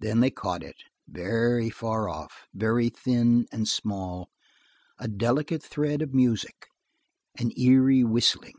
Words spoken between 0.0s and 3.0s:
Then they caught it, very far off, very